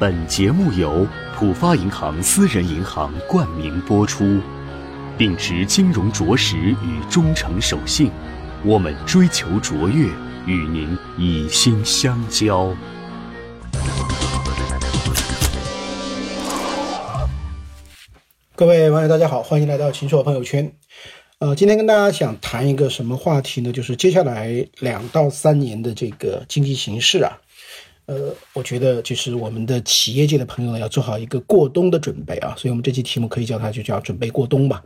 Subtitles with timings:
[0.00, 4.38] 本节目由浦发银行私人银行冠名播出，
[5.16, 8.08] 秉持金融着实与忠诚守信，
[8.64, 10.06] 我们追求卓越，
[10.46, 12.72] 与您以心相交。
[18.54, 20.74] 各位网友，大家好，欢迎来到秦朔朋友圈。
[21.40, 23.72] 呃，今天跟大家想谈一个什么话题呢？
[23.72, 27.40] 就是接下来两到三年的这个经济形势啊。
[28.08, 32.54] 呃，我觉得就是我们的企业界的朋友呢，要做好一个过冬的准备啊。
[32.56, 34.82] 所以，我们这期题目可以叫它就叫准备过冬吧。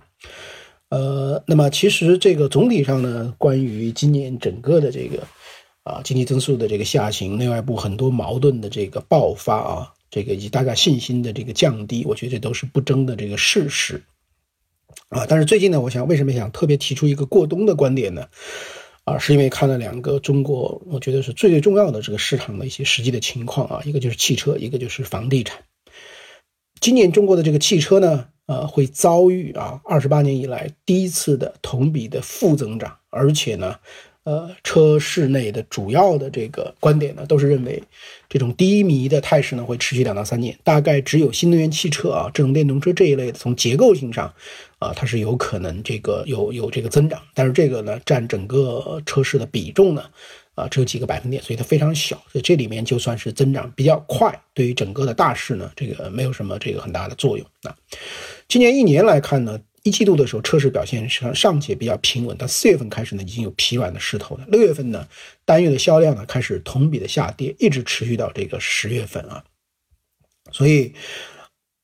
[0.88, 5.22] 呃，那么其实这个总体上呢，关于今年整个的这个
[5.84, 9.92] 啊经济增速的这个下行，内外部很多矛盾的这个爆发啊。
[10.10, 14.02] 这个以及大家信心的这个降低，我觉得这都是不争的这个事实，
[15.08, 18.26] 啊，但是最近呢，我想为什么想特别提出一个过冬的观点呢？
[19.04, 25.58] 啊，是因为看了两个中国，我觉得是最最重要的这个市场的一些实际的情况啊，一个就是汽车，一个就是房地产。
[26.80, 33.76] 今年中国的这个汽车呢，呃，会遭遇啊二十八年以来第一次的同比的负增长，而且呢。
[34.24, 37.82] 呃，车市内的主要的这个观点呢，都是认为
[38.28, 44.32] 这种低迷的态势呢会持续两到三年，大概只有新能源汽车啊、智能电动车这一类的，从结构性上
[44.78, 50.04] 啊，它是有可能这个有有这个增长，但是这个呢占整个车市的比重呢
[50.54, 57.74] 啊只有几个百分点，所以它非常小，所以这里面就算是增长比较快，对于整个的大势呢，这个没有什么这个很大的作用啊。
[58.46, 59.58] 今年一年来看呢。
[59.82, 64.44] 一季度的时候，车市表现上尚且比较平稳，到四月份开始呢，已经有疲软的势头了。
[64.48, 65.08] 六月份呢，
[65.44, 69.42] 单月的销量呢开始同比的下跌，一直持续到这个十月份啊。
[70.52, 70.92] 所以，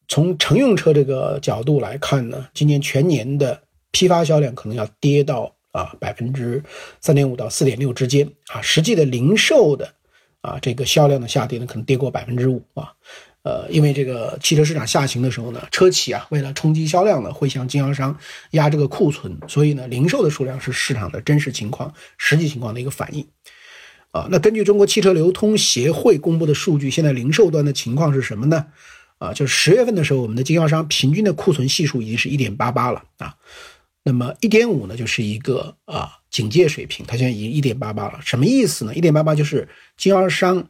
[0.06, 6.62] 从乘用车这个角度来看呢，今年全年的批发销量可能要跌到啊百分之
[7.00, 9.92] 三点五到四点六之间啊，实际的零售的
[10.40, 12.94] 啊这个销量的下跌呢，可能跌过百分之五啊。
[13.48, 18.14] 呃，因为这个汽车市场下行的时候呢，车企啊为了冲击销量呢，会向经销商
[18.50, 23.26] 压这个库存，所以呢，零售的数量是市场的真实情况、实际情况的一个反应。
[24.10, 28.66] 啊，那根据中国汽车流通协会公布的数据，现在零售端的情况是什么呢？
[29.16, 33.34] 啊，就是十月份的时候，我们的经销商平均的库存系数已经是一点八八了啊，
[34.04, 38.94] 那么一点五呢，就是一个啊警戒水平，它现在已经一点八八了，什么意思呢？
[38.94, 40.68] 一点八八就是经销商。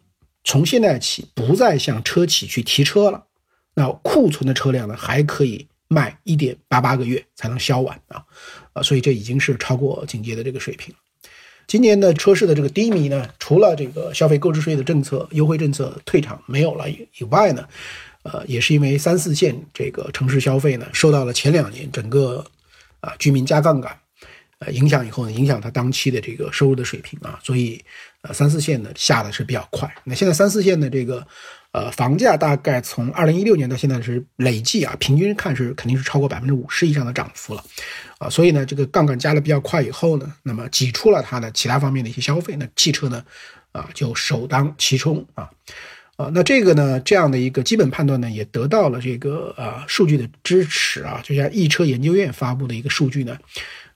[0.48, 3.22] 从现在起，不再向车企去提车了。
[3.74, 8.24] 那库存的车辆呢，还可以卖一点八八个月才能销完啊，
[8.72, 10.94] 啊，所以这已经是超过警戒的这个水平。
[11.66, 17.68] 今年的车市的这个低迷呢，除了这个消费购置税的政策优惠政策退场没有了以以外呢，
[18.22, 22.42] 呃，也是因为三四线这个城市消费呢，受到了前两年整个
[23.00, 23.94] 啊居民加杠杆。
[24.60, 27.80] 呃，影响以后呢，影响它当期的这个收入的水平啊，所以，
[28.22, 29.88] 呃，三四线呢下的是比较快。
[30.04, 31.24] 那现在三四线的这个，
[31.70, 37.64] 呃，房价大概从二零一六年到现在是累计啊，平均看是肯定是超过百分之五十以上的涨幅了，
[38.18, 43.24] 啊，所以呢，这个杠杆加的比较快以后呢，那么挤出了它的其他方面的一些消费，那汽车呢，
[43.70, 45.48] 啊，就首当其冲啊，
[46.16, 53.38] 啊，那这个呢，这样的一个基本判断呢，也得到了这个呃数据的支持啊，就像易车研究院发布的一个数据呢。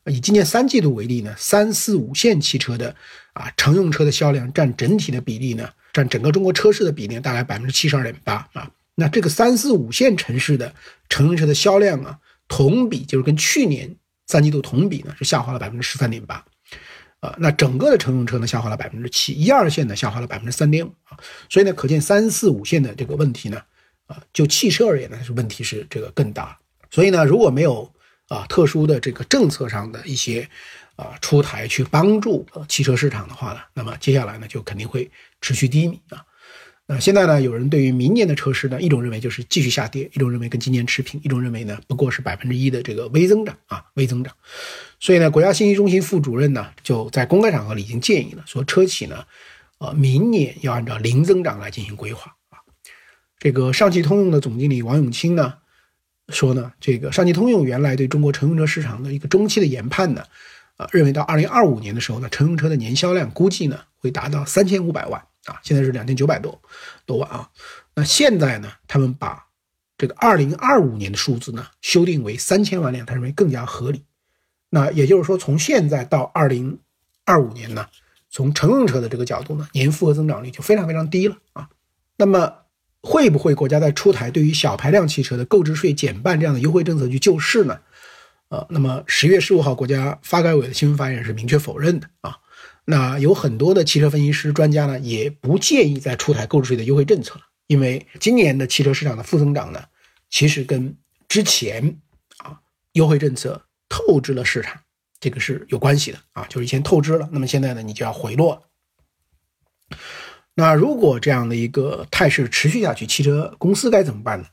[0.07, 2.93] 以今年三季度为例呢，三四五线汽车的
[3.33, 8.71] 啊乘用车的销量占整体的比例呢，占整个中国车市的比例大概百分之七十二点八啊。
[8.95, 10.75] 那这个三四五线城市的
[11.09, 16.45] 乘用车的销量啊，同比就是跟去年三季度同比呢是下滑了百分之十三点八
[17.21, 17.35] 啊。
[17.39, 21.19] 那整个的乘用车呢下滑了百分之七，一二线呢下滑了百分之三点五啊。
[21.49, 23.63] 所以呢，可见三四五线的这个问题呢，
[24.07, 26.57] 啊，就汽车而言呢是问题是这个更大。
[26.91, 27.91] 所以呢，如果没有
[28.29, 30.49] 啊，特殊的这个政策上的一些
[30.97, 35.11] 啊出台去帮助呃汽车市场的话呢，那么接下来呢就肯定会
[35.41, 36.25] 持续低迷啊。
[36.87, 44.35] 那现在呢，有人对于明年的车市呢，一种认为就是继续下跌，一种认为跟今年持平，一种认为呢不过是百分之一的这个微增长啊，微增长。
[44.99, 49.25] 所以呢，国家信息中心副主任呢就在公开场合里已经建议了，说车企呢，
[49.79, 52.59] 呃，明年要按照零增长来进行规划啊。
[53.39, 55.55] 这个上汽通用的总经理王永清呢。
[56.29, 60.25] 说呢，这个上汽通用原来对中国乘用车市场的一个中期的研判呢，
[60.91, 66.61] 认为到二零二五年的时候呢，乘用车的年销量估计呢会达到三千五百万啊，现在是两千九百多
[67.07, 67.49] 多万啊。
[67.95, 69.47] 那现在呢，他们把
[69.97, 74.05] 这个二零二五年的数字呢修订为三千万辆，他认为更加合理。
[74.71, 76.79] 那也就是说，从现在到二零
[77.25, 77.87] 二五年呢，
[78.31, 81.69] 从乘用车的这个角度呢，年复合增长率就非常非常低了啊。
[82.17, 82.55] 那么。
[83.05, 87.81] 会不会国家在出台对于小排量汽车的购置税减半这样的优惠政策去救市呢？
[88.53, 92.37] 呃，那么十月十五号，国家发改委的新闻发言人是明确否认的啊。
[92.85, 99.83] 那有很多的汽车分析师、专家呢，也不建议再出台购置税的优惠政策了，因为今年的汽车市场的负增长呢，
[100.29, 100.95] 其实跟
[101.29, 101.97] 之前
[102.45, 102.61] 啊
[102.93, 104.79] 优惠政策透支了市场，
[105.19, 108.63] 这个是有关系的啊，就是以前透支了，那么现在呢你就要回落。
[110.55, 114.47] 那如果这样的一个态势持续下去，汽车公司该怎么办呢？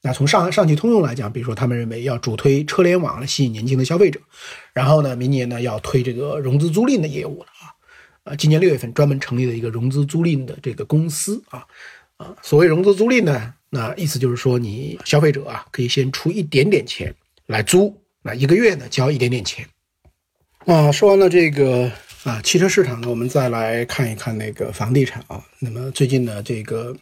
[0.00, 4.20] 那从上上汽通用来讲，比如说他们认为要主推车联网来吸引年轻的消费者，
[4.72, 7.74] 然后呢，明年呢要推这个融资租赁的业务了啊，
[8.22, 11.66] 呃，今年六月份专门成立了一个融资租赁的这个公司啊，
[12.16, 17.12] 啊，所谓融资租赁呢，那意思就是说你消费者啊可以先出一点点钱
[17.46, 19.66] 来租，那一个月呢交一点点钱。
[20.66, 21.90] 啊，说完了这个
[22.22, 26.96] 啊汽车市场呢，我们再来看一看那个房地产啊，那么最近呢这个。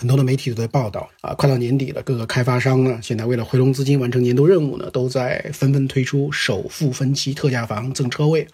[0.00, 8.48] 很多的媒体都在报道啊，快到年底了，各个开发商呢，现在为了回笼资金、完成年度任务呢，都在纷纷推出首付分期、特价房、赠车位，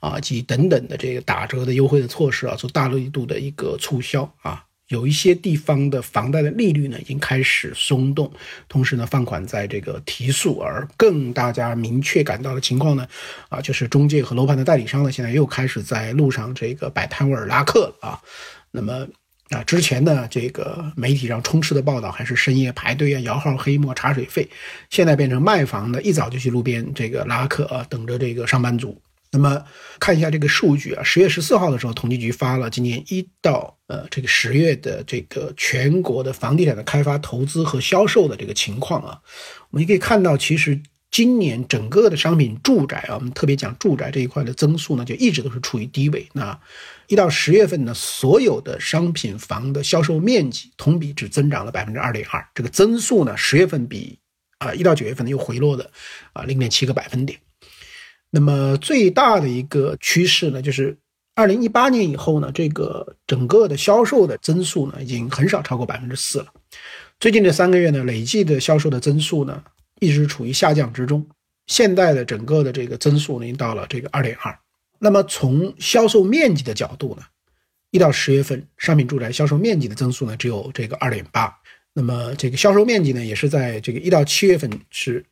[0.00, 4.64] 啊及等等的这个打折的优惠的措施啊，做大力度的一个促销啊。
[4.88, 8.28] 有一些地方的房贷的利率呢，已经开始松动，
[8.68, 13.06] 同时呢，放款在这个提速，而更大家明确感到的情况呢，
[13.50, 18.20] 啊，就是中介和楼盘的代理商呢，现在又开始在路上这个摆摊位拉客了啊，
[18.72, 19.06] 那么。
[19.50, 24.48] 啊，之前呢，这个媒体上充斥的报道还是深夜排队啊、摇号、黑幕、茶水费，
[24.90, 29.00] 现在变成卖房的，一早就去路边这个拉客啊，等着这个上班族。
[29.30, 29.62] 那么
[29.98, 39.18] 看一下这个数据啊，十月十四号的时候，统计局发了今年一到呃这个十月的这个全国的房地产的开发投资和销售的这个情况啊，
[39.70, 40.80] 我们可以看到，其实。
[41.10, 46.28] 今年整个的商品住宅啊，我们特别讲住宅这一块的增速呢，就一直都是处于低位。
[46.34, 46.56] 那
[47.06, 54.18] 一到十月份呢，所有的商品房的销售面积同比只增长了百分之二点二，这个增速呢，十月份比
[54.58, 55.90] 啊一到九月份呢又回落了
[56.34, 57.38] 啊零点七个百分点。
[58.30, 60.96] 那么最大的一个趋势呢，就是
[61.34, 66.46] 二零一八年以后呢，这个整个的销售的增速呢，已经很少超过百分之四了。
[67.18, 69.64] 最近这三个月呢，累计的销售的增速呢。
[70.00, 71.26] 一直处于下降之中，
[71.66, 74.58] 现在的整个的这个增速呢，已经到了这个二点二。
[74.98, 77.22] 那么从销售面积的角度呢，
[77.90, 81.54] 一到十月份商品住宅销售面积的增速呢，只有这个二点八。
[81.92, 85.24] 那么这个销售面积呢，也是在这个一到七月份是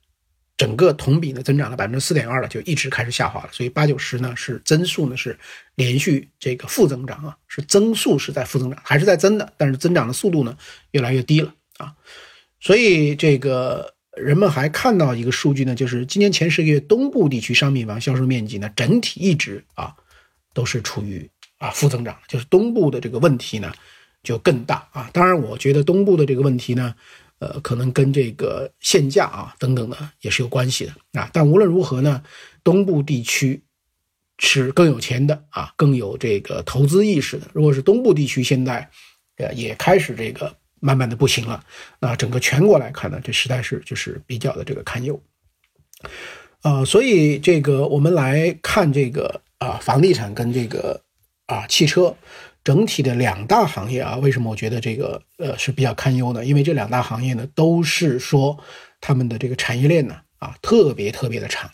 [0.56, 3.48] 整个同比呢增长了百分之四点二了，就一直开始下滑了。
[3.50, 5.36] 所以八九十呢是增速呢是
[5.74, 10.56] 连续这个负增长啊，是增速是在负增长，还是在增的，但是增长的速度呢
[10.92, 11.94] 越来越低了啊。
[12.60, 13.95] 所以这个。
[14.16, 19.94] 人们还看到一个数据呢，就是今年前十个月东部地区商品房销售面积呢，整体一直啊
[20.54, 23.72] 都是处于啊负增长，就是东部的这个问题呢
[24.22, 25.10] 就更大啊。
[25.12, 26.94] 当然，我觉得东部的这个问题呢，
[27.40, 31.28] 呃，可能跟这个限价啊等等的也是有关系的啊。
[31.32, 32.22] 但无论如何呢，
[32.64, 33.62] 东部地区
[34.38, 37.46] 是更有钱的啊，更有这个投资意识的。
[37.52, 38.90] 如果是东部地区现在
[39.36, 40.56] 呃也开始这个。
[40.80, 41.64] 慢慢的不行了，
[41.98, 45.20] 那整个全国来看呢，这实在是就是比较的这个堪忧，
[46.62, 51.00] 呃，所以这个我们来看这个啊，房地产跟这个
[51.46, 52.14] 啊汽车
[52.62, 56.44] 整体的两大行业啊，为什么我觉得这个呃是比较堪忧呢？
[56.44, 58.58] 因为这两大行业呢，都是说
[59.00, 61.70] 他们的这个产业链呢啊特别特别的长，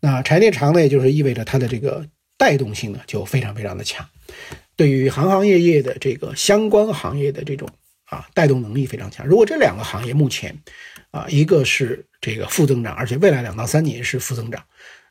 [0.00, 2.06] 那产业链长呢，也就是意味着它的这个
[2.36, 4.06] 带动性呢就非常非常的强，
[4.76, 7.66] 对于行行业业的这个相关行业的这种。
[8.06, 9.26] 啊，带动能力非常强。
[9.26, 10.56] 如果这两个行业目前，
[11.10, 14.62] 啊，一个是这个负增长，而且未来两到三年是负增长，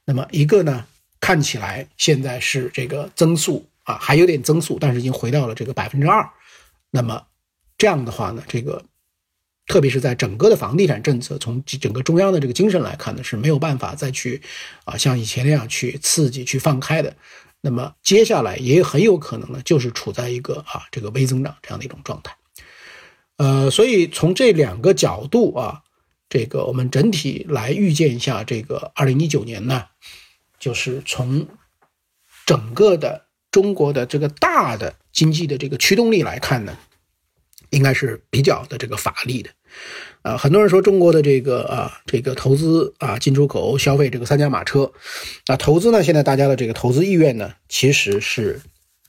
[0.05, 0.85] 那么一个呢，
[1.19, 6.29] 看起来现在是这个增速啊，还有点增速，但是已经回到了这个百分之二。
[6.91, 7.25] 那么
[7.77, 8.83] 这样的话呢，这个
[9.67, 14.41] 特别是在整个的房地产政策从整个中央的这个精神来看呢，是没有办法再去
[14.85, 17.13] 啊像以前那样去刺激去放开的。
[17.61, 22.33] 那么接下来也很有可能呢，就是处在一个啊这个微增长这样的一种状态。
[23.37, 25.81] 呃，所以从这两个角度啊，
[26.29, 29.83] 这个我们整体来预见一下，这个二零一九年呢，
[30.57, 31.45] 就是从
[32.45, 36.77] 整个的中国的这个大的经济的这个驱动力来看呢，
[37.71, 39.49] 应该是比较的这个乏力的。
[40.21, 44.93] 啊，很多人说中国的这个啊，这个投资啊，进出口、消费这个三驾马车，
[45.47, 48.61] 啊，投资呢，现在大家的这个投资意愿呢，其实是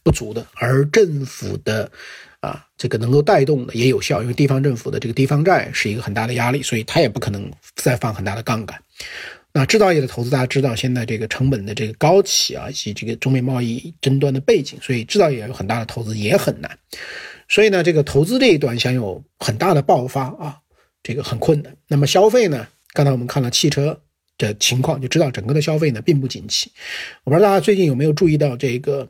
[0.02, 1.92] 不足的，而政府的。
[2.46, 8.80] 啊，这个能够带动的也有效，因为地方政府的这个地方债是一个很大的压力，所以它也不可能再放很大的杠杆。
[9.52, 16.78] 那制造业的投资，大家知道现在这个成本的这个高企啊，以及这个中美贸易争端的背景，所以制造业有很大的投资也很难。
[17.48, 20.58] 所以呢，这个投资这一端想有很大的爆发啊，
[21.02, 21.74] 这个很困难。
[21.88, 23.98] 那么消费呢，刚才我们看了汽车
[24.38, 26.70] 的情况，就知道整个的消费呢并不景气。
[27.24, 29.08] 我不知道大家最近有没有注意到这个。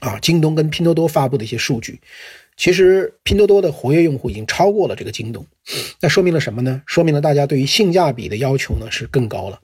[0.00, 2.00] 啊，京东跟拼多多发布的一些数据，
[2.56, 5.46] 其实拼多多的活跃用户已经超过了这个京东，
[6.00, 6.82] 那说明了什么呢？
[6.86, 9.60] 说明了大家对于性价比的要求呢是更高了。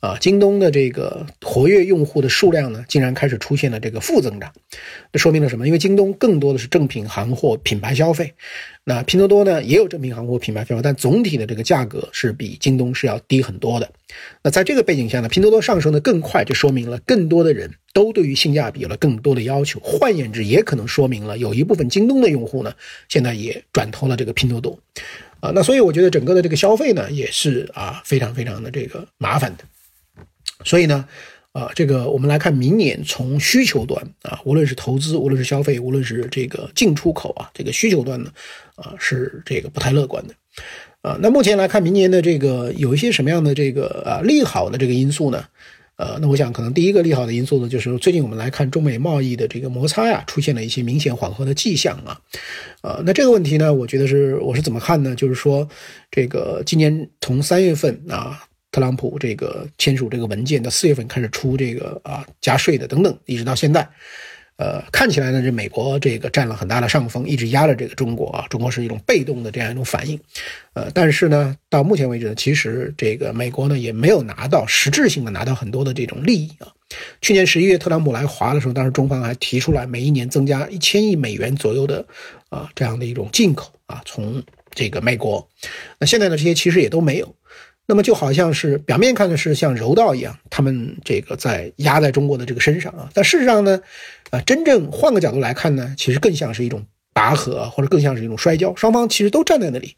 [0.00, 4.50] 啊，京东的这个活跃用户的数量呢，竟然开始出现了这个负增长，
[5.12, 5.66] 这说明了什么？
[5.66, 8.32] 因为京东更多的是正品行货品牌消费，
[8.82, 13.90] 那拼多多呢也有正品行货品牌消费，但总体的这个价格是比京东是要低很多的。
[14.42, 19.78] 那在这个背景下呢，拼多多上升的更快，就说明了更多的人都对于性价比有了更多的要求。
[19.80, 22.72] 换言之，也可能说明了有一部分京东的用户呢，
[23.10, 24.78] 现在也转投了这个拼多多。
[25.40, 29.64] 啊，那所以我觉得整个的这个消费呢，也是啊非常非常的这个麻烦的。
[30.64, 31.04] 所以呢，
[31.52, 38.30] 啊，这个我们来看明年从需求端啊，无论是投资，无论是消费，无论是这个进出口啊，这个需求端呢，
[38.76, 40.34] 啊，是这个不太乐观的，
[41.02, 45.44] 啊，那目前来看明年的这个有一些什么样的这个啊利好的这个因素呢？
[45.96, 52.20] 呃，那我想可能第一个利好的因素呢，就是最近我们来看中美贸易的这个摩擦呀，出现了一些明显缓和的迹象啊，
[52.82, 55.14] 呃，那这个问题呢，我觉得是我是怎么看呢？
[55.14, 55.68] 就是说，
[56.10, 58.44] 这个今年从三月份啊。
[58.72, 63.88] 特朗普这个签署这个文件，到四月份开始出这个啊加税的等等，一直到现在，
[64.56, 70.20] 呃，看起来呢，这美国这个占了很大的上风，一直压着这个中国啊，中国是一种被动的这样一种反应，
[70.74, 76.68] 呃，但是呢，到目前为止呢，其实这个美国呢也没有拿到实质性的拿到很多的这种利益啊。
[77.20, 82.06] 去年十一月特朗普来华的时候，当时中方还提出来每一年增加一千亿美元左右的
[82.48, 85.48] 啊这样的一种进口啊，从这个美国，
[85.98, 87.34] 那现在呢，这些其实也都没有。
[87.90, 93.80] 那么就好像是表面看的是像柔道一样，他们这个在压在中国的这个身上啊，但事实上呢，
[94.30, 96.80] 啊，真正换个角度来看呢，其实更像是一种
[97.12, 99.96] 拔河，或者更像是一种摔跤，双方其实都站在那里，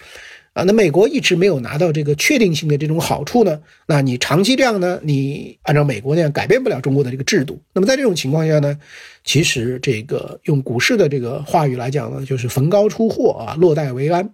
[0.55, 8.75] 啊，那美国一直没有拿到这个确定性的这种好处呢，那你长期这样呢，你按照美国那样改变不了中国的这个制度，那么在这种情况下呢，
[9.23, 14.31] 其实这个用股市的这个话语来讲呢，就是逢高出货啊，落袋为安。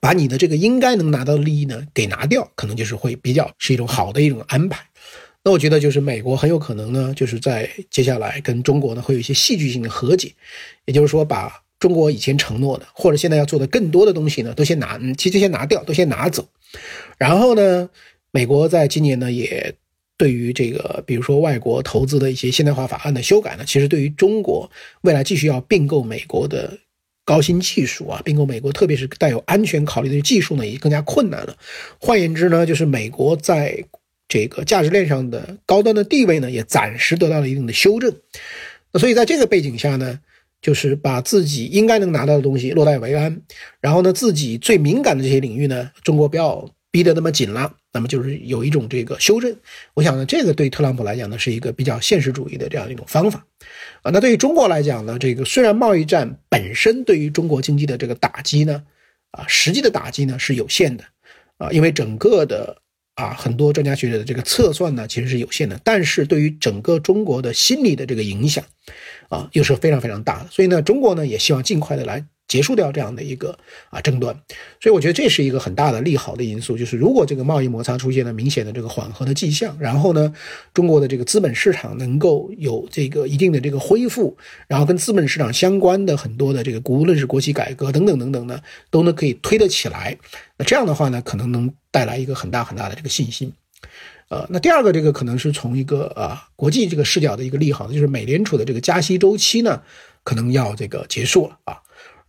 [0.00, 4.84] 把你的这个应该能拿到的利益呢给拿掉，可能就是会比较是一种好的一种安排。
[5.44, 10.32] 那我觉得就是美国很有可能呢，就是在接下来跟中国呢会有一些戏剧性的和解，
[10.84, 16.46] 也就是说把中国以前承诺的或者现在要做的更多的东西呢都先拿，嗯其实先拿掉，都先拿走。
[17.18, 17.90] 然后呢，
[18.30, 19.74] 美国在今年呢也
[20.16, 24.70] 对于这个比如说外国投资的一些现代化法案的修改呢，其实对于中国
[25.00, 26.78] 未来继续要并购美国的。
[27.32, 31.56] 高新技术啊，并购美国，特别是带有安全考虑的技术呢，也更加困难了。
[31.98, 33.82] 换言之呢，就是美国在
[34.28, 38.14] 这个价值链上的高端的地位呢，也暂时得到了一定的修正。
[38.92, 40.20] 那所以在这个背景下呢，
[40.60, 43.40] 就是把自己应该能拿到的东西落袋为安，
[43.80, 47.74] 然后呢，自己最敏感的这些领域呢，中国不要逼得那么紧了。
[47.94, 49.54] 那么就是有一种这个修正，
[49.92, 53.44] 我想呢，这个对特朗普来讲呢，是一个比较现实主义的这样一种方法，
[54.02, 58.82] 啊，那对于中国来讲呢，这个虽然贸易战本身对于中国经济的这个打击呢，
[59.32, 61.04] 啊，实际的打击呢是有限的，
[61.58, 62.78] 啊，因为整个的
[63.16, 68.64] 啊很多专家学者的这个测算呢其实是有限的，但是对于整个中国的心理的这个影响，
[69.28, 72.24] 啊，又是非常非常大的，所以呢，中国呢也希望尽快的来。
[72.48, 73.58] 结束掉这样的一个
[73.88, 74.34] 啊争端，
[74.80, 76.76] 所以我觉得这是一个很大的利好的因素。
[76.76, 80.32] 就是如果这个贸易摩擦出现了明显的这个缓和的迹象，然后呢，
[80.74, 90.18] 中国的这个资本市场能够有这个一定的这个恢复，然后跟资本市场相关的很多的这个无论是国企改革等等等等呢，都能可以推得起来。
[90.58, 93.50] 那这样的话呢，可能能带来一个很大很大的这个信心。
[94.28, 99.82] 呃，那第二个这个可能是从一个啊国际这个视角的一个利好，就是美联储的这个加息周期呢，
[100.22, 101.78] 可能要这个结束了啊。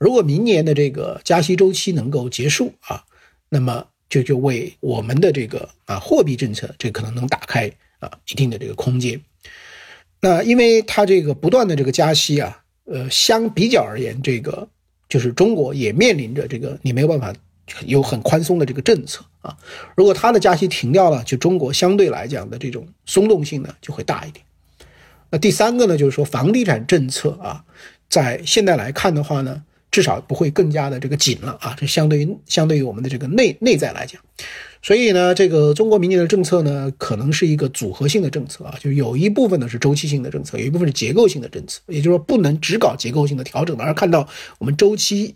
[0.03, 3.05] 如果明年的这个加息周期能够结束啊，
[3.48, 9.22] 那么就就为我们的这个啊货币政策，这可能能打开啊一定的这个空间。
[10.19, 14.67] 那因为它这个不断的这个加息啊，呃，相比较而言，这个
[15.07, 17.33] 就是中国也面临着这个你没有办法
[17.86, 19.57] 有很宽松的这个政策啊。
[19.95, 24.45] 如果它的加息停掉了，就中国相对来讲的这种松动性呢就会大一点。
[25.29, 27.63] 那第三个呢，就是说房地产政策啊，
[28.10, 29.63] 在现在来看的话呢。
[29.93, 31.75] 至少不会更加的这个紧了啊！
[31.79, 34.19] 这相对于相对于我们的这个内内在来讲，
[34.81, 45.35] 所以呢，这个中国明年的政策呢，可能是一个组合性的政策啊，就有一部分呢是周期性的政策，有一部分是结构性的政策，也就是说不能只搞结构性的调整，而看到我们周期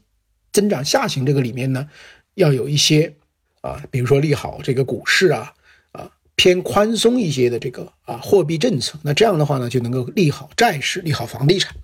[0.52, 1.88] 增长下行这个里面呢，
[2.34, 3.14] 要有一些
[3.62, 5.54] 啊，比如说利好这个股市啊
[5.92, 11.76] 啊偏宽松一些的这个啊货币政策，那这样的话呢，就能够利好债市，利好房地产。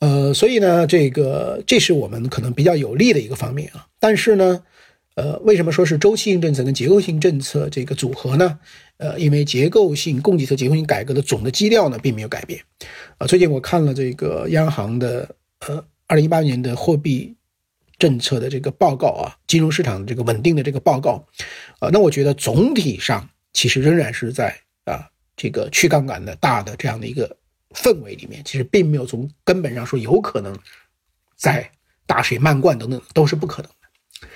[0.00, 3.86] 呃，所以呢，这个这是我们可能比较有利的一个方面啊。
[3.98, 4.62] 但是呢，
[5.16, 8.58] 呃，为什么说是周期性政策跟结构性政策这个组合呢？
[8.98, 12.60] 呃，因为结构性供给侧结构性改革的总的基调呢并没有改变。
[13.18, 15.28] 啊，最近我看了这个央行的
[15.60, 17.34] 呃二零一八年的货币
[17.98, 21.24] 政策的这个报告啊，金融市场这个稳定的这个报告，
[21.80, 27.36] 啊，那我觉得总体上其实仍然是在啊这个去杠杆的大的这样的一个
[27.74, 30.56] 氛围里面，其实并没有从根本上说有可能
[31.36, 31.70] 在
[32.06, 34.28] 大水漫灌等等都是不可能的，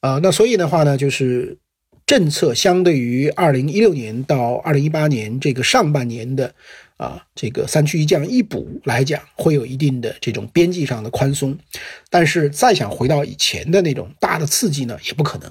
[0.00, 1.58] 啊，那所以的话呢，就是
[2.06, 6.54] 政策相对于二零一六年到二零一八年这个上半年的。
[6.98, 11.56] 啊，这个三区一降一补来讲，会有一定的这种边际上的宽松，
[12.10, 15.48] 但是再想回到以前的那种大的刺激呢，也不可能。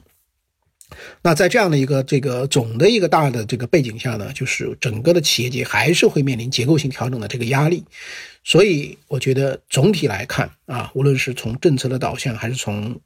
[1.28, 7.84] 那在这样的一个这个总的一个大的这个背景下呢，就是整个的企业界还是会面临结构性调整的这个压力，
[8.46, 12.98] 所以我觉得总体来看啊，无论是从政策的导向，还是从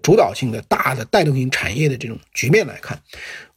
[0.00, 2.98] 主导性的大的带动性产业的这种局面来看，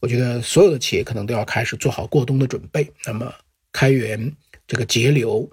[0.01, 2.91] 我觉得所有的企业可能都要开始做好过冬的准备。
[3.05, 3.33] 那么。
[3.73, 4.33] 开源
[4.67, 5.49] 这个节流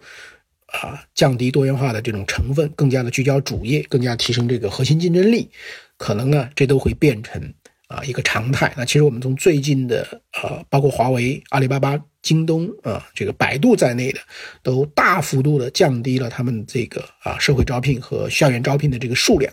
[0.66, 5.48] 啊，降低多元化的这种成分，更加的聚焦主业，更加提升这个核心竞争力，
[5.96, 7.54] 可能呢，这都会变成
[7.88, 8.72] 啊一个常态。
[8.76, 10.06] 那其实我们从最近的
[10.40, 14.20] 呃，包括华为、阿里巴巴、京东啊，这个百度在内的，
[14.62, 19.52] 都大幅度的降低了他们这个啊社会招聘和校园招聘的这个数量，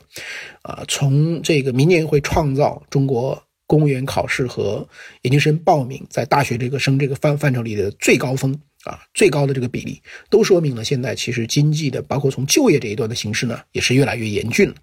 [0.61, 3.41] 啊，从这个明年会创造中国。
[3.67, 4.87] 公务员考试和
[5.23, 14.75] 研究生报名在大学这个生这个范范畴里的最高峰啊，最高的这个比例，都说明了现在其实经济的，包括从就业这一段的形势呢，也是越来越严峻了。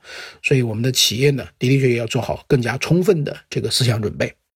[0.43, 4.33] 所以我们的企业呢，的的确确要做好更加充分的这个思想准备。